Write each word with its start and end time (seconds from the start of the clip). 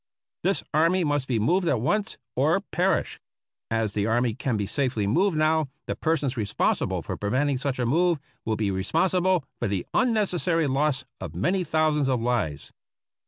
This 0.41 0.63
army 0.73 1.03
must 1.03 1.27
be 1.27 1.37
moved 1.37 1.67
at 1.67 1.79
once, 1.79 2.17
or 2.35 2.61
perish. 2.61 3.19
As 3.69 3.93
the 3.93 4.07
army 4.07 4.33
can 4.33 4.57
be 4.57 4.65
safely 4.65 5.05
moved 5.05 5.37
now, 5.37 5.69
the 5.85 5.95
persons 5.95 6.35
responsible 6.35 7.03
for 7.03 7.15
preventing 7.15 7.59
such 7.59 7.77
a 7.77 7.85
move 7.85 8.17
will 8.43 8.55
be 8.55 8.71
responsible 8.71 9.45
for 9.59 9.67
the 9.67 9.85
un 9.93 10.11
necessary 10.11 10.65
loss 10.65 11.05
of 11.19 11.35
many 11.35 11.63
thousands 11.63 12.09
of 12.09 12.19
lives. 12.19 12.71